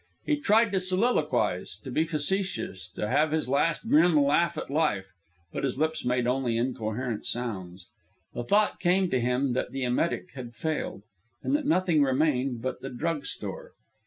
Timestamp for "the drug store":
12.81-13.73